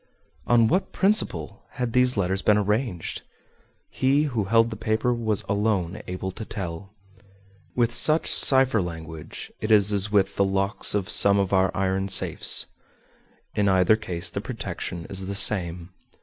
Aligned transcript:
On 0.47 0.67
what 0.67 0.91
principle 0.93 1.61
had 1.73 1.93
these 1.93 2.17
letters 2.17 2.41
been 2.41 2.57
arranged? 2.57 3.21
He 3.91 4.23
who 4.23 4.45
held 4.45 4.71
the 4.71 4.75
paper 4.75 5.13
was 5.13 5.43
alone 5.47 6.01
able 6.07 6.31
to 6.31 6.43
tell. 6.43 6.95
With 7.75 7.93
such 7.93 8.31
cipher 8.31 8.81
language 8.81 9.51
it 9.59 9.69
is 9.69 9.93
as 9.93 10.11
with 10.11 10.37
the 10.37 10.43
locks 10.43 10.95
of 10.95 11.07
some 11.07 11.37
of 11.37 11.53
our 11.53 11.69
iron 11.77 12.07
safes 12.07 12.65
in 13.53 13.69
either 13.69 13.95
case 13.95 14.31
the 14.31 14.41
protection 14.41 15.05
is 15.07 15.27
the 15.27 15.35
same. 15.35 15.91